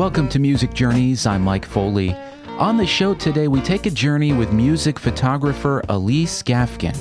[0.00, 1.26] Welcome to Music Journeys.
[1.26, 2.16] I'm Mike Foley.
[2.56, 6.96] On the show today, we take a journey with music photographer Elise Gafkin.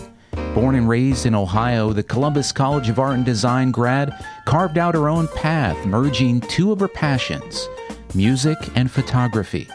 [0.54, 4.96] Born and raised in Ohio, the Columbus College of Art and Design grad carved out
[4.96, 7.70] her own path, merging two of her passions
[8.14, 9.66] music and photography.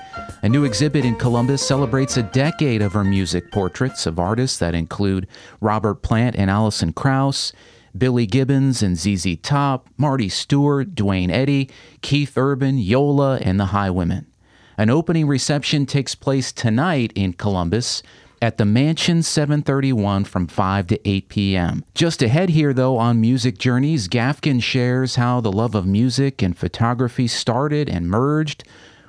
[0.43, 4.75] A new exhibit in Columbus celebrates a decade of her music portraits of artists that
[4.75, 5.29] include
[5.63, 7.55] Robert Plant and Alison Krauss,
[7.97, 11.71] Billy Gibbons and ZZ Top, Marty Stuart, Duane Eddy,
[12.03, 14.27] Keith Urban, Yola, and the Highwomen.
[14.77, 18.03] An opening reception takes place tonight in Columbus
[18.43, 21.85] at the Mansion 731 from 5 to 8 p.m.
[21.95, 26.59] Just ahead here, though, on Music Journeys, Gafkin shares how the love of music and
[26.59, 28.65] photography started and merged,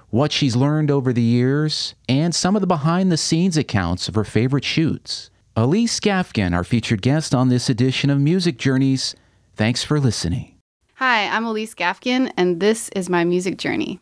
[0.10, 4.16] what she's learned over the years, and some of the behind the scenes accounts of
[4.16, 5.32] her favorite shoots.
[5.58, 9.16] Elise Gafkin, our featured guest on this edition of Music Journeys.
[9.56, 10.60] Thanks for listening.
[10.96, 14.02] Hi, I'm Elise Gafkin, and this is my music journey.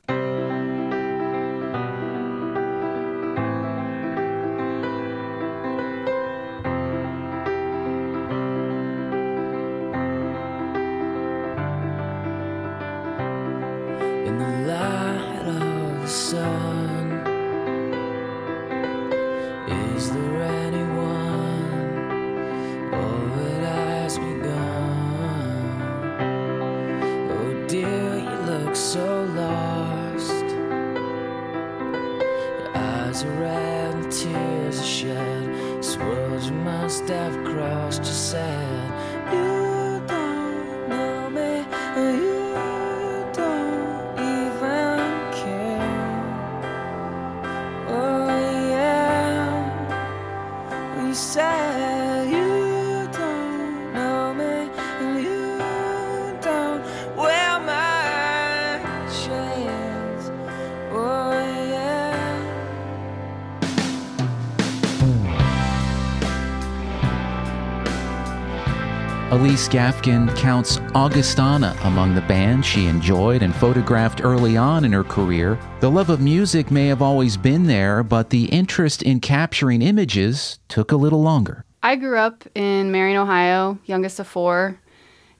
[69.43, 75.03] Elise Gafkin counts Augustana among the bands she enjoyed and photographed early on in her
[75.03, 75.59] career.
[75.81, 80.59] The love of music may have always been there, but the interest in capturing images
[80.69, 81.65] took a little longer.
[81.83, 84.79] I grew up in Marion, Ohio, youngest of four,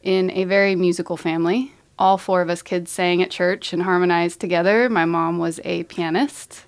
[0.02, 1.72] in a very musical family.
[1.97, 4.90] All four of us kids sang at church and harmonized together.
[4.90, 6.66] My mom was a pianist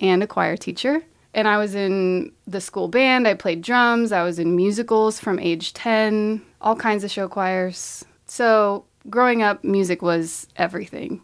[0.00, 1.02] and a choir teacher.
[1.34, 3.26] And I was in the school band.
[3.26, 4.12] I played drums.
[4.12, 8.04] I was in musicals from age 10, all kinds of show choirs.
[8.26, 11.22] So growing up, music was everything.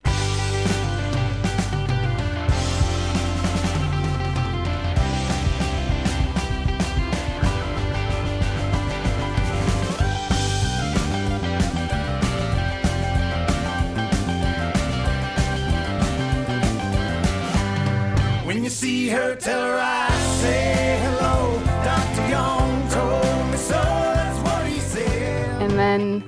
[18.44, 19.99] When you see her, tell her I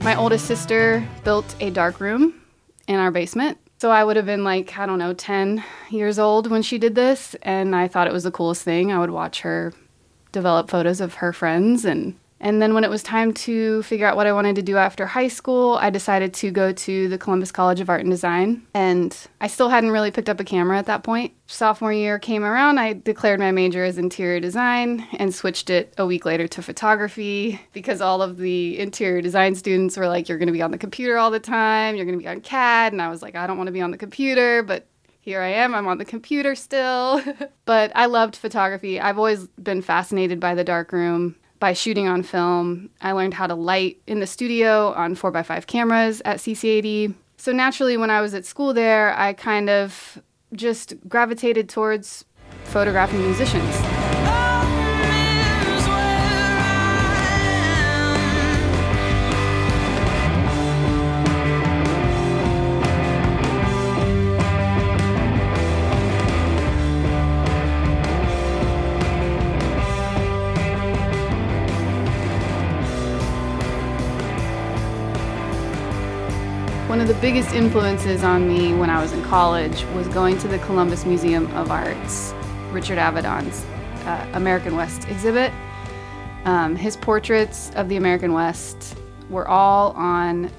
[0.00, 2.34] my oldest sister built a dark room
[2.88, 3.58] in our basement.
[3.78, 6.94] So I would have been like, I don't know, 10 years old when she did
[6.94, 7.34] this.
[7.42, 8.92] And I thought it was the coolest thing.
[8.92, 9.72] I would watch her
[10.30, 11.84] develop photos of her friends.
[11.84, 14.76] And, and then when it was time to figure out what I wanted to do
[14.76, 18.66] after high school, I decided to go to the Columbus College of Art and Design.
[18.74, 21.32] And I still hadn't really picked up a camera at that point.
[21.46, 26.04] Sophomore year came around, I declared my major as interior design and switched it a
[26.04, 30.48] week later to photography because all of the interior design students were like, You're going
[30.48, 32.92] to be on the computer all the time, you're going to be on CAD.
[32.92, 34.86] And I was like, I don't want to be on the computer, but
[35.20, 37.22] here I am, I'm on the computer still.
[37.64, 38.98] but I loved photography.
[38.98, 42.90] I've always been fascinated by the darkroom, by shooting on film.
[43.00, 47.14] I learned how to light in the studio on 4x5 cameras at CCAD.
[47.36, 50.20] So naturally, when I was at school there, I kind of
[50.52, 52.24] just gravitated towards
[52.64, 53.91] photographing musicians.
[77.22, 81.46] Biggest influences on me when I was in college was going to the Columbus Museum
[81.54, 82.34] of Art's
[82.72, 83.64] Richard Avedon's
[84.06, 85.52] uh, American West exhibit.
[86.46, 88.96] Um, his portraits of the American West
[89.30, 90.50] were all on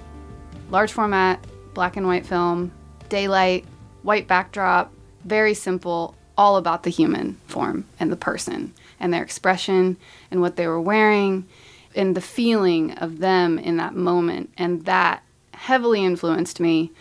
[0.70, 2.72] large format, black and white film,
[3.10, 3.66] daylight,
[4.04, 4.94] white backdrop,
[5.26, 9.98] very simple, all about the human form and the person and their expression
[10.32, 11.46] and what they were wearing
[11.94, 14.50] and the feeling of them in that moment.
[14.58, 15.23] And that
[15.64, 16.92] heavily influenced me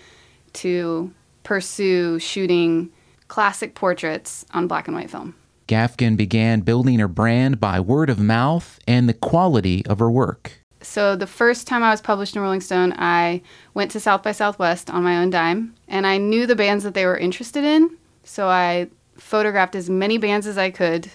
[0.52, 1.10] to
[1.42, 2.88] pursue shooting
[3.26, 5.34] classic portraits on black and white film.
[5.66, 10.52] Gafkin began building her brand by word of mouth and the quality of her work.
[10.80, 13.42] So the first time I was published in Rolling Stone, I
[13.74, 16.94] went to South by Southwest on my own dime, and I knew the bands that
[16.94, 17.96] they were interested in.
[18.22, 21.10] So I photographed as many bands as I could.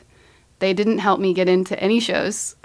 [0.59, 2.57] They didn't help me get into any shows.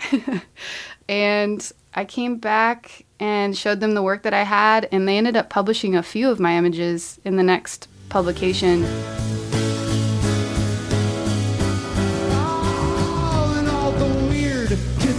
[1.08, 5.36] and I came back and showed them the work that I had, and they ended
[5.36, 8.86] up publishing a few of my images in the next publication.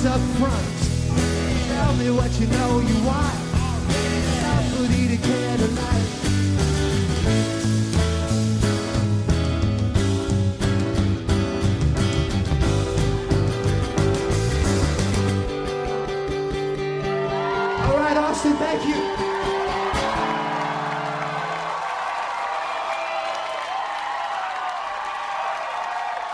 [0.06, 0.68] Up front.
[1.70, 3.44] Tell me what you know you want.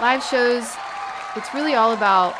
[0.10, 0.76] Live shows
[1.36, 2.34] it's really all about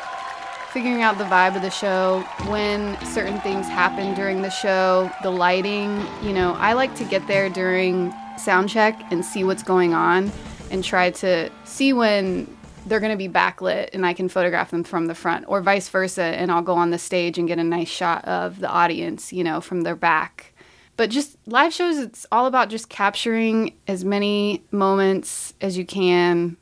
[0.74, 5.30] figuring out the vibe of the show when certain things happen during the show the
[5.30, 9.94] lighting you know i like to get there during sound check and see what's going
[9.94, 10.32] on
[10.72, 12.48] and try to see when
[12.88, 15.90] they're going to be backlit and i can photograph them from the front or vice
[15.90, 19.32] versa and i'll go on the stage and get a nice shot of the audience
[19.32, 20.56] you know from their back.
[20.98, 26.58] But just live shows it's all about just capturing as many moments as you can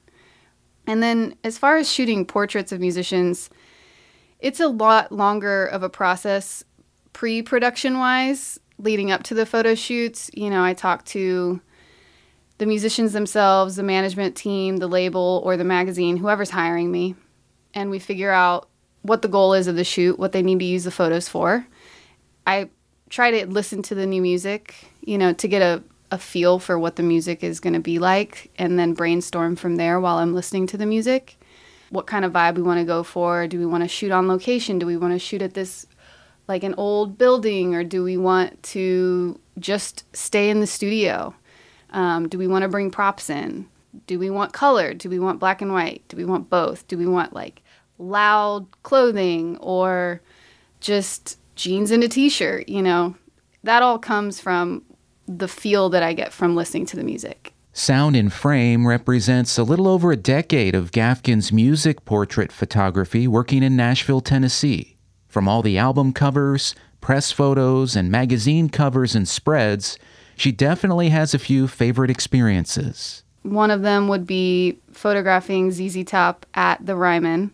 [0.87, 3.49] and then, as far as shooting portraits of musicians,
[4.39, 6.63] it's a lot longer of a process
[7.11, 10.31] pre production wise, leading up to the photo shoots.
[10.33, 11.61] You know, I talk to
[12.57, 17.15] the musicians themselves, the management team, the label, or the magazine, whoever's hiring me,
[17.73, 18.69] and we figure out
[19.01, 21.67] what the goal is of the shoot, what they need to use the photos for.
[22.45, 22.69] I
[23.09, 26.79] try to listen to the new music, you know, to get a a feel for
[26.79, 30.33] what the music is going to be like and then brainstorm from there while I'm
[30.33, 31.37] listening to the music.
[31.89, 33.47] What kind of vibe we want to go for?
[33.47, 34.79] Do we want to shoot on location?
[34.79, 35.85] Do we want to shoot at this
[36.47, 41.35] like an old building or do we want to just stay in the studio?
[41.91, 43.67] Um, do we want to bring props in?
[44.05, 44.93] Do we want color?
[44.93, 46.03] Do we want black and white?
[46.07, 46.87] Do we want both?
[46.87, 47.61] Do we want like
[47.97, 50.21] loud clothing or
[50.79, 52.69] just jeans and a t shirt?
[52.69, 53.15] You know,
[53.63, 54.83] that all comes from
[55.27, 57.53] the feel that I get from listening to the music.
[57.73, 63.61] Sound in Frame represents a little over a decade of Gafkin's music portrait photography working
[63.61, 64.97] in Nashville, Tennessee.
[65.27, 69.99] From all the album covers, press photos, and magazine covers and spreads,
[70.35, 73.23] she definitely has a few favorite experiences.
[73.43, 77.51] One of them would be photographing ZZ Top at the Ryman.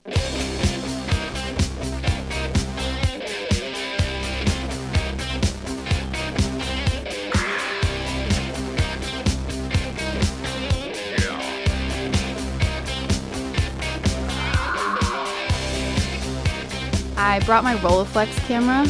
[17.26, 18.86] I brought my Rolleiflex camera,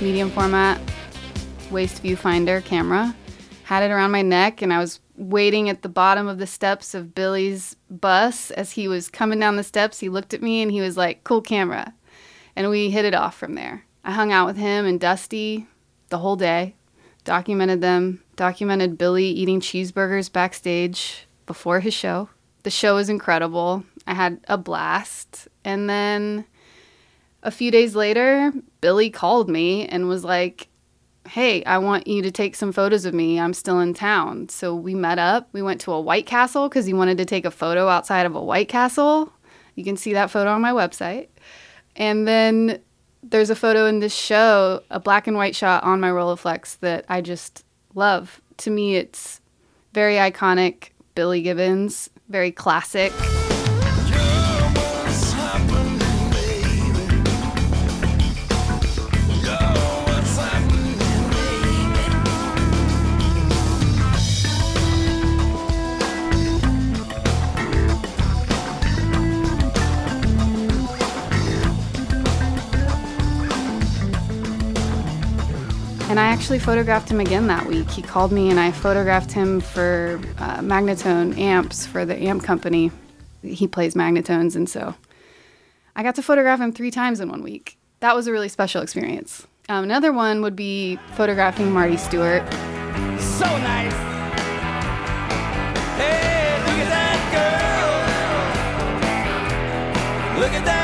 [0.00, 0.80] medium format
[1.68, 3.14] waist viewfinder camera,
[3.64, 6.94] had it around my neck, and I was waiting at the bottom of the steps
[6.94, 9.98] of Billy's bus as he was coming down the steps.
[9.98, 11.92] He looked at me and he was like, "Cool camera,"
[12.54, 13.84] and we hit it off from there.
[14.04, 15.66] I hung out with him and Dusty
[16.08, 16.76] the whole day,
[17.24, 22.28] documented them, documented Billy eating cheeseburgers backstage before his show.
[22.62, 23.82] The show was incredible.
[24.06, 26.44] I had a blast, and then
[27.42, 30.68] a few days later, Billy called me and was like,
[31.28, 33.38] Hey, I want you to take some photos of me.
[33.38, 34.48] I'm still in town.
[34.48, 35.48] So we met up.
[35.52, 38.34] We went to a White Castle because he wanted to take a photo outside of
[38.34, 39.32] a White Castle.
[39.76, 41.28] You can see that photo on my website.
[41.94, 42.80] And then
[43.22, 47.04] there's a photo in this show, a black and white shot on my Rolleiflex that
[47.08, 48.40] I just love.
[48.58, 49.40] To me, it's
[49.92, 50.88] very iconic.
[51.14, 53.12] Billy Gibbons, very classic.
[76.42, 77.88] Actually photographed him again that week.
[77.88, 82.90] He called me and I photographed him for uh, Magnatone amps for the amp company.
[83.44, 84.96] He plays Magnatones, and so
[85.94, 87.78] I got to photograph him three times in one week.
[88.00, 89.46] That was a really special experience.
[89.68, 92.42] Um, another one would be photographing Marty Stuart.
[93.20, 93.92] So nice.
[95.94, 97.18] Hey, look at that
[100.34, 100.40] girl.
[100.40, 100.81] Look at that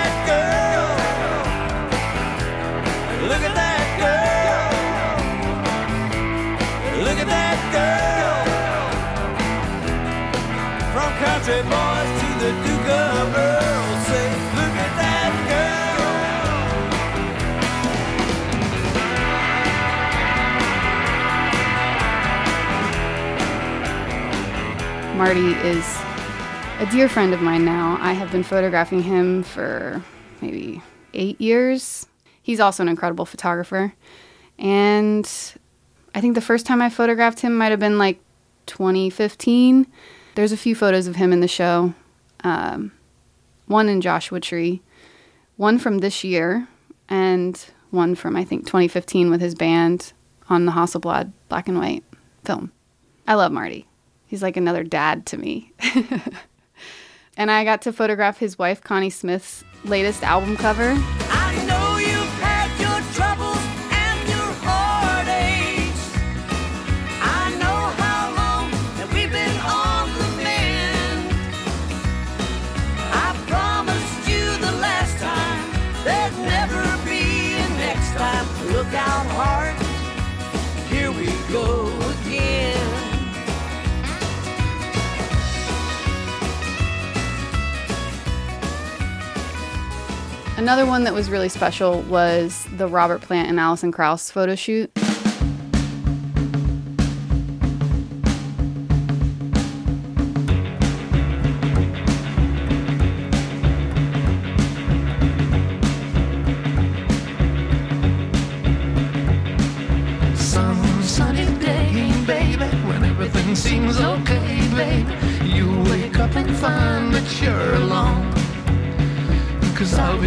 [25.18, 25.84] Marty is
[26.78, 27.98] a dear friend of mine now.
[28.00, 30.00] I have been photographing him for
[30.40, 30.80] maybe
[31.12, 32.06] eight years.
[32.40, 33.92] He's also an incredible photographer.
[34.60, 35.28] And
[36.14, 38.20] I think the first time I photographed him might have been like
[38.66, 39.88] 2015.
[40.36, 41.94] There's a few photos of him in the show.
[42.44, 42.92] Um,
[43.66, 44.82] one in Joshua Tree,
[45.56, 46.68] one from this year,
[47.08, 47.60] and
[47.90, 50.12] one from I think 2015 with his band
[50.48, 52.04] on the Hasselblad black and white
[52.44, 52.70] film.
[53.26, 53.88] I love Marty.
[54.28, 55.72] He's like another dad to me.
[57.36, 60.94] and I got to photograph his wife, Connie Smith's latest album cover.
[90.68, 94.92] Another one that was really special was the Robert Plant and Alison Krauss photo shoot.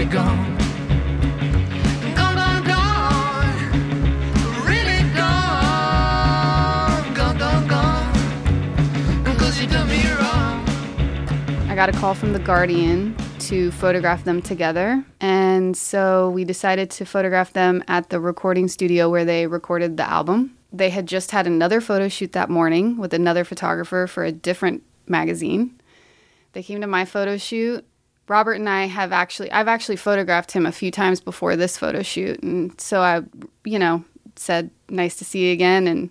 [0.05, 0.57] Be gone.
[11.67, 15.03] I got a call from The Guardian to photograph them together.
[15.19, 20.09] And so we decided to photograph them at the recording studio where they recorded the
[20.09, 20.57] album.
[20.73, 24.83] They had just had another photo shoot that morning with another photographer for a different
[25.07, 25.79] magazine.
[26.53, 27.85] They came to my photo shoot.
[28.27, 32.01] Robert and I have actually, I've actually photographed him a few times before this photo
[32.01, 32.41] shoot.
[32.43, 33.23] And so I,
[33.65, 34.03] you know,
[34.35, 35.87] said, nice to see you again.
[35.87, 36.09] And,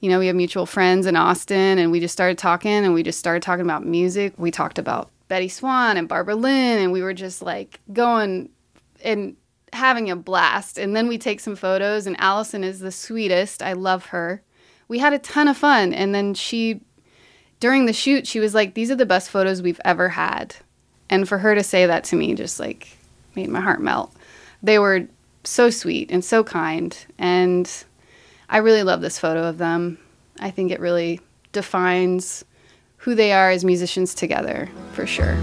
[0.00, 3.02] you know, we have mutual friends in Austin and we just started talking and we
[3.02, 4.34] just started talking about music.
[4.36, 8.48] We talked about Betty Swann and Barbara Lynn and we were just like going
[9.02, 9.36] and
[9.72, 10.78] having a blast.
[10.78, 13.62] And then we take some photos and Alison is the sweetest.
[13.62, 14.42] I love her.
[14.88, 15.92] We had a ton of fun.
[15.92, 16.80] And then she,
[17.60, 20.56] during the shoot, she was like, these are the best photos we've ever had.
[21.10, 22.98] And for her to say that to me just like
[23.34, 24.12] made my heart melt.
[24.62, 25.06] They were
[25.44, 26.96] so sweet and so kind.
[27.18, 27.70] And
[28.48, 29.98] I really love this photo of them.
[30.40, 31.20] I think it really
[31.52, 32.44] defines
[32.96, 35.36] who they are as musicians together, for sure.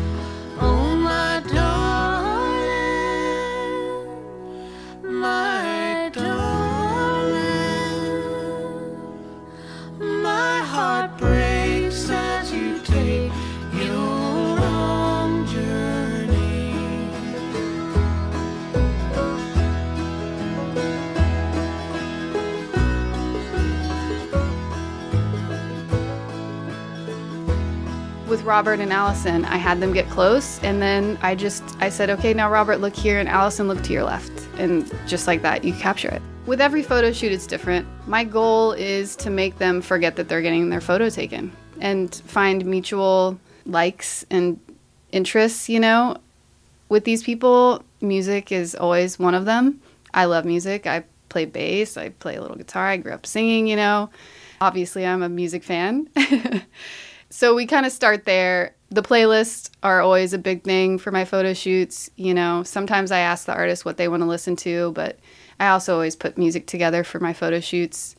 [28.45, 32.33] Robert and Alison, I had them get close, and then I just I said, okay,
[32.33, 35.73] now Robert, look here, and Alison, look to your left, and just like that, you
[35.73, 36.21] capture it.
[36.45, 37.87] With every photo shoot, it's different.
[38.07, 42.63] My goal is to make them forget that they're getting their photo taken and find
[42.65, 44.59] mutual likes and
[45.11, 45.67] interests.
[45.67, 46.17] You know,
[46.87, 49.81] with these people, music is always one of them.
[50.13, 50.85] I love music.
[50.85, 51.97] I play bass.
[51.97, 52.85] I play a little guitar.
[52.89, 53.65] I grew up singing.
[53.65, 54.11] You know,
[54.61, 56.07] obviously, I'm a music fan.
[57.35, 58.73] so we kind of start there.
[58.91, 62.09] The playlists are always a big thing for my photo shoots.
[62.15, 65.19] You know, sometimes I ask the artist what they want to listen to, but
[65.59, 68.15] I also always put music together for my photo shoots.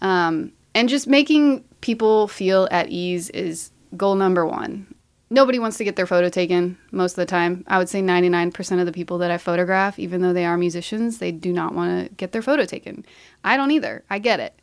[0.00, 4.86] Um, and just making people feel at ease is goal number one.
[5.28, 7.64] Nobody wants to get their photo taken most of the time.
[7.66, 11.18] I would say 99% of the people that I photograph, even though they are musicians,
[11.18, 13.04] they do not want to get their photo taken.
[13.44, 14.04] I don't either.
[14.08, 14.58] I get it.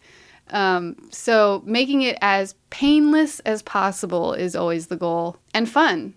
[0.51, 6.13] Um, so making it as painless as possible is always the goal and fun.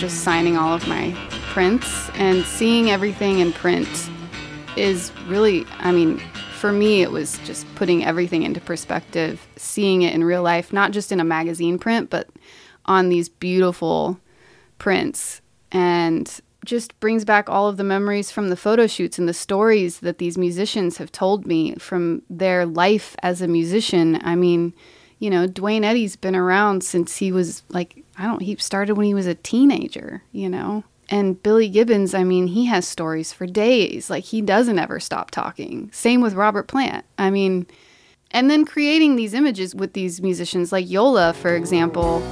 [0.00, 1.14] Just signing all of my
[1.50, 3.86] prints and seeing everything in print
[4.74, 6.22] is really, I mean,
[6.58, 10.92] for me, it was just putting everything into perspective, seeing it in real life, not
[10.92, 12.30] just in a magazine print, but
[12.86, 14.18] on these beautiful
[14.78, 15.42] prints.
[15.70, 20.00] And just brings back all of the memories from the photo shoots and the stories
[20.00, 24.18] that these musicians have told me from their life as a musician.
[24.24, 24.72] I mean,
[25.18, 29.06] you know, Duane Eddy's been around since he was like, I don't, he started when
[29.06, 30.84] he was a teenager, you know?
[31.08, 34.10] And Billy Gibbons, I mean, he has stories for days.
[34.10, 35.90] Like, he doesn't ever stop talking.
[35.90, 37.06] Same with Robert Plant.
[37.18, 37.66] I mean,
[38.30, 42.22] and then creating these images with these musicians, like Yola, for example.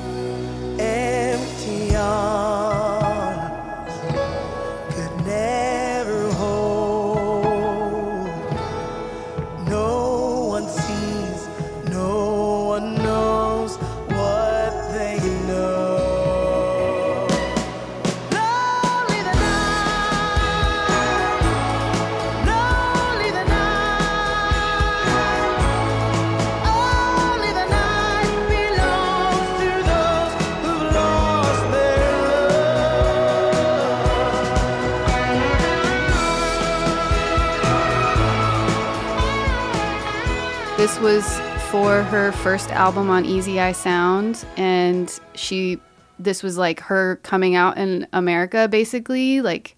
[41.82, 45.78] For her first album on Easy Eye Sound, and she,
[46.18, 49.40] this was like her coming out in America, basically.
[49.42, 49.76] Like,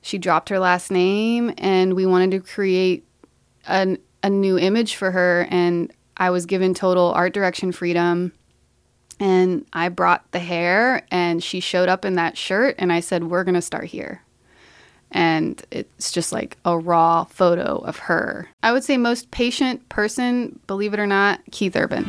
[0.00, 3.06] she dropped her last name, and we wanted to create
[3.66, 8.32] an, a new image for her, and I was given total art direction freedom.
[9.18, 13.24] And I brought the hair, and she showed up in that shirt, and I said,
[13.24, 14.22] We're gonna start here
[15.12, 18.48] and it's just like a raw photo of her.
[18.62, 22.04] I would say most patient person, believe it or not, Keith Urban.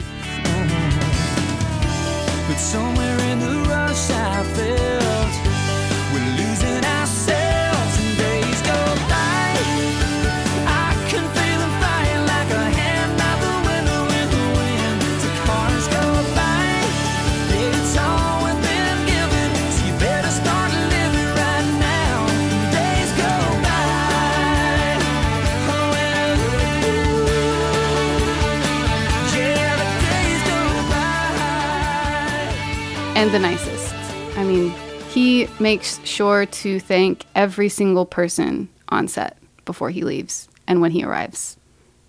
[33.21, 33.93] And the nicest.
[34.35, 34.71] I mean,
[35.09, 40.89] he makes sure to thank every single person on set before he leaves and when
[40.89, 41.55] he arrives,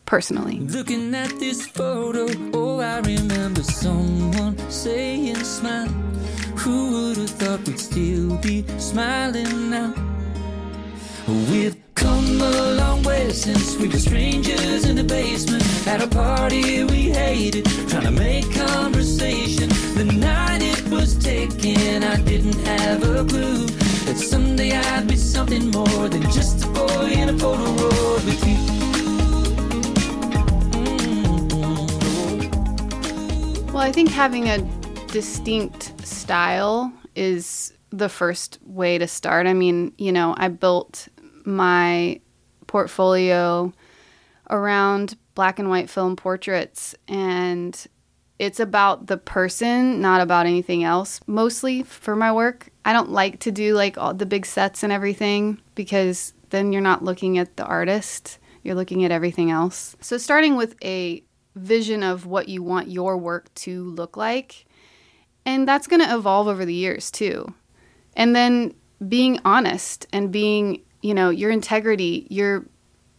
[0.07, 0.61] personally.
[0.61, 5.89] Looking at this photo, oh, I remember someone saying, Smile.
[6.57, 10.12] Who would have thought we'd still be smiling now?
[11.33, 16.85] We've come a long way since we were strangers in the basement at a party
[16.85, 19.71] we hated, trying to make conversation.
[19.95, 23.67] The night it was taken, I didn't have a clue
[24.05, 28.57] that someday I'd be something more than just a boy in a with you.
[33.63, 33.73] Mm-hmm.
[33.73, 34.59] Well, I think having a
[35.07, 39.47] distinct style is the first way to start.
[39.47, 41.09] I mean, you know, I built
[41.45, 42.21] my
[42.67, 43.73] portfolio
[44.51, 47.87] around black and white film portraits and
[48.39, 51.21] it's about the person, not about anything else.
[51.29, 54.93] Mostly for my work, I don't like to do like all the big sets and
[54.93, 59.95] everything because then you're not looking at the artist, you're looking at everything else.
[60.01, 61.23] So starting with a
[61.55, 64.67] vision of what you want your work to look like,
[65.47, 67.55] and that's going to evolve over the years too.
[68.15, 68.75] And then
[69.07, 72.65] being honest and being, you know, your integrity, your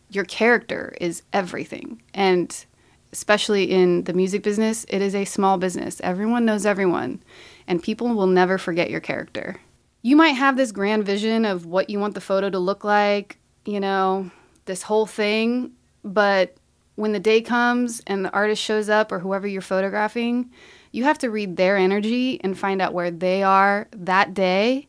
[0.10, 2.02] your character is everything.
[2.14, 2.66] And
[3.12, 6.02] especially in the music business, it is a small business.
[6.02, 7.22] Everyone knows everyone,
[7.68, 9.60] and people will never forget your character.
[10.02, 13.38] You might have this grand vision of what you want the photo to look like,
[13.66, 14.32] you know,
[14.66, 15.72] this whole thing,
[16.04, 16.56] but
[16.96, 20.52] when the day comes and the artist shows up or whoever you're photographing,
[20.92, 24.88] you have to read their energy and find out where they are that day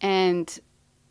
[0.00, 0.58] and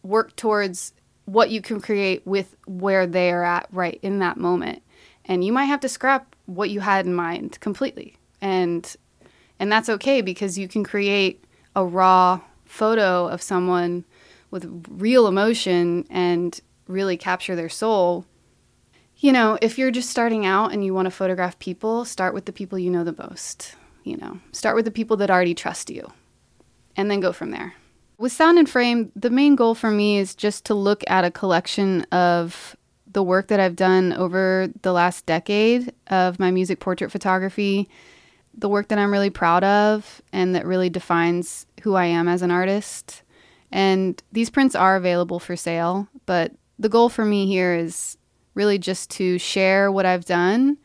[0.03, 0.93] work towards
[1.33, 4.81] what you can create with where they are at right in that moment.
[5.25, 8.15] And you might have to scrap what you had in mind completely.
[8.41, 8.95] And
[9.59, 11.43] and that's okay because you can create
[11.75, 14.05] a raw photo of someone
[14.51, 18.25] with real emotion and really capture their soul.
[19.17, 22.45] You know, if you're just starting out and you want to photograph people, start with
[22.45, 23.75] the people you know the most.
[24.03, 26.11] You know, start with the people that already trust you
[26.95, 27.75] and then go from there.
[28.19, 31.31] With Sound and Frame, the main goal for me is just to look at a
[31.31, 32.75] collection of
[33.09, 37.89] the work that I've done over the last decade of my music portrait photography
[38.57, 42.41] the work that I'm really proud of and that really defines who I am as
[42.41, 43.23] an artist.
[43.71, 48.17] And these prints are available for sale, but the goal for me here is
[48.55, 50.77] really just to share what I've done,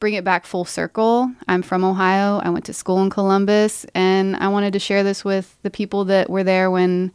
[0.00, 1.30] bring it back full circle.
[1.48, 2.40] I'm from Ohio.
[2.42, 6.04] I went to school in Columbus, and I wanted to share this with the people
[6.06, 7.12] that were there when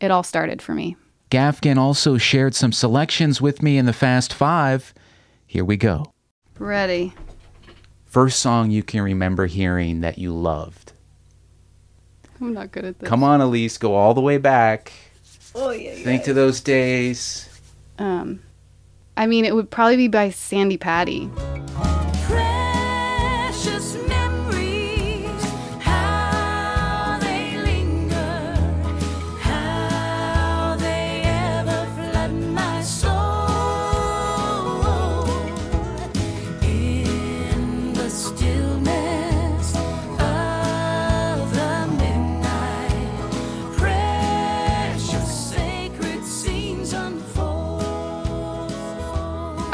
[0.00, 0.96] it all started for me.
[1.30, 4.92] Gafkin also shared some selections with me in the Fast Five.
[5.46, 6.12] Here we go.
[6.58, 7.14] Ready.
[8.06, 10.92] First song you can remember hearing that you loved.
[12.40, 13.08] I'm not good at this.
[13.08, 14.92] Come on, Elise, go all the way back.
[15.54, 17.48] Oh, yeah, Think to those days.
[17.98, 18.40] Um,
[19.16, 21.28] I mean, it would probably be by Sandi Patty.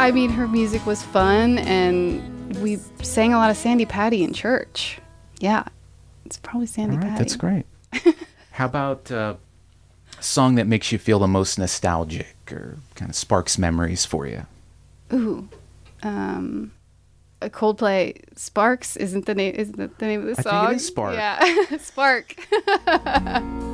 [0.07, 4.33] I mean, her music was fun, and we sang a lot of Sandi Patty in
[4.33, 5.01] church.
[5.41, 5.65] Yeah,
[6.25, 7.25] it's probably Sandi All right, Patty.
[7.25, 7.67] that's great.
[8.53, 9.35] How about uh,
[10.17, 14.29] a song that makes you feel the most nostalgic or kind of sparks memories for
[14.29, 14.47] you?
[15.13, 15.49] Ooh,
[16.05, 16.71] um,
[17.43, 18.17] a Coldplay.
[18.39, 19.57] Sparks isn't the name.
[19.57, 20.55] Isn't that the name of the song?
[20.55, 20.85] I think it song?
[20.85, 21.15] is Spark.
[21.17, 23.57] Yeah, Spark.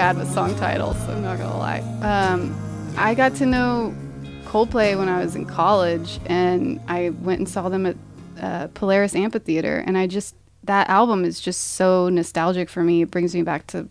[0.00, 0.96] bad with song titles.
[1.10, 1.80] I'm not gonna lie.
[2.00, 2.56] Um,
[2.96, 3.94] I got to know
[4.46, 7.96] Coldplay when I was in college, and I went and saw them at
[8.40, 10.34] uh, Polaris Amphitheater, and I just
[10.64, 13.02] that album is just so nostalgic for me.
[13.02, 13.90] It brings me back to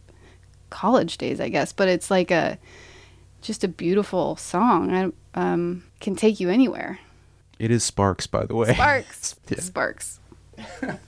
[0.72, 1.74] college days, I guess.
[1.74, 2.58] But it's like a
[3.44, 4.92] just a beautiful song.
[4.92, 6.98] I um, can take you anywhere.
[7.60, 8.74] It is Sparks, by the way.
[8.74, 9.60] Sparks, Yeah.
[9.60, 10.20] sparks.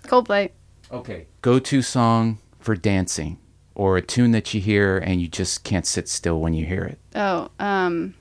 [0.03, 0.51] Coldplay.
[0.91, 1.25] Okay.
[1.41, 3.39] Go to song for dancing
[3.75, 6.83] or a tune that you hear and you just can't sit still when you hear
[6.83, 6.99] it.
[7.15, 8.13] Oh, um,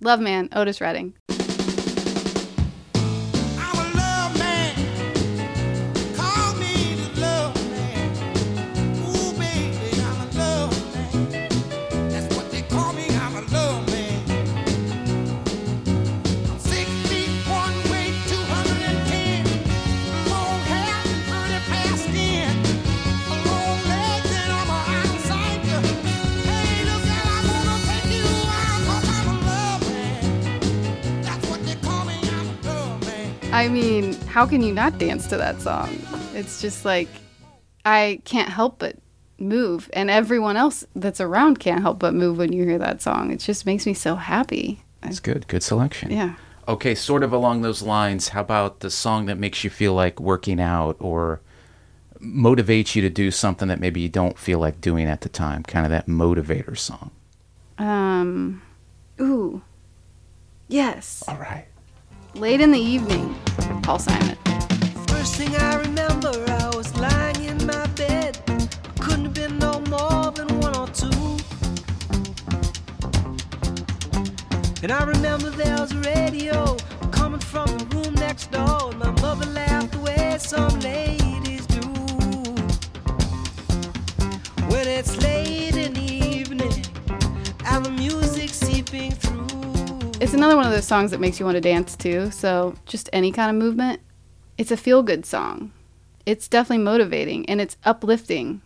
[0.00, 1.14] Love Man, Otis Redding.
[33.54, 35.96] I mean, how can you not dance to that song?
[36.34, 37.06] It's just like
[37.84, 38.96] I can't help but
[39.38, 43.30] move, and everyone else that's around can't help but move when you hear that song.
[43.30, 44.82] It just makes me so happy.
[45.02, 45.46] That's good.
[45.46, 46.10] Good selection.
[46.10, 46.34] Yeah.
[46.66, 50.18] Okay, sort of along those lines, how about the song that makes you feel like
[50.18, 51.40] working out or
[52.20, 55.62] motivates you to do something that maybe you don't feel like doing at the time?
[55.62, 57.12] Kind of that motivator song.
[57.78, 58.62] Um,
[59.20, 59.62] ooh,
[60.66, 61.22] yes.
[61.28, 61.66] All right.
[62.34, 63.32] Late in the evening,
[63.84, 64.36] Paul Simon.
[65.06, 68.36] First thing I remember, I was lying in my bed.
[68.98, 71.38] Couldn't have been no more than one or two.
[74.82, 76.76] And I remember there was a radio
[77.12, 78.90] coming from the room next door.
[78.90, 80.80] And my mother laughed the way some
[90.34, 92.28] It's another one of those songs that makes you want to dance too.
[92.32, 94.00] So just any kind of movement.
[94.58, 95.70] It's a feel good song.
[96.26, 98.60] It's definitely motivating and it's uplifting.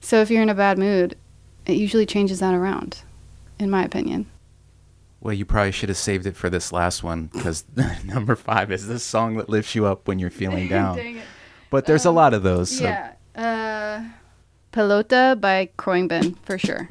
[0.00, 1.16] So if you're in a bad mood,
[1.64, 3.04] it usually changes that around,
[3.58, 4.26] in my opinion.
[5.22, 7.64] Well, you probably should have saved it for this last one because
[8.04, 11.22] number five is this song that lifts you up when you're feeling down.
[11.70, 12.70] But there's a lot of those.
[12.70, 12.84] So.
[12.84, 13.12] Yeah.
[13.34, 14.04] Uh,
[14.74, 16.90] Pelota by Khruangbin, for sure.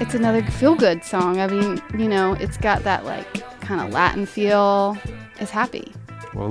[0.00, 1.40] It's another feel good song.
[1.40, 4.96] I mean, you know, it's got that like kind of Latin feel.
[5.40, 5.92] It's happy.
[6.34, 6.48] Well,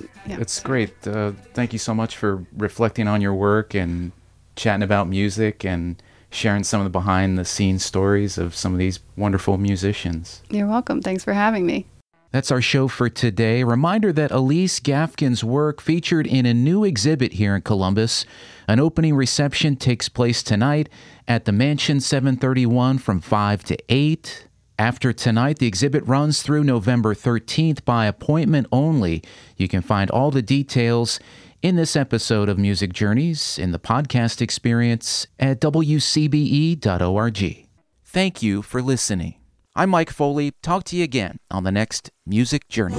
[0.00, 1.06] don't- yeah, it's great.
[1.06, 4.12] Uh, thank you so much for reflecting on your work and
[4.56, 8.78] chatting about music and sharing some of the behind the scenes stories of some of
[8.78, 10.42] these wonderful musicians.
[10.50, 11.00] You're welcome.
[11.02, 11.86] Thanks for having me.
[12.30, 13.64] That's our show for today.
[13.64, 18.26] Reminder that Elise Gafkin's work featured in a new exhibit here in Columbus.
[18.66, 20.90] An opening reception takes place tonight
[21.26, 24.46] at the Mansion 731 from 5 to 8.
[24.78, 29.22] After tonight, the exhibit runs through November 13th by appointment only.
[29.56, 31.18] You can find all the details
[31.62, 36.78] in this episode of Music Journeys in the podcast experience at wcbe.org.
[38.04, 39.34] Thank you for listening.
[39.78, 40.54] I'm Mike Foley.
[40.60, 42.96] Talk to you again on the next Music Journey.